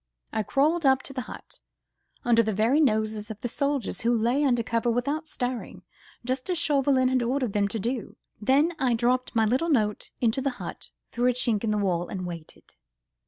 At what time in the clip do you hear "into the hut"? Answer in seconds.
10.19-10.89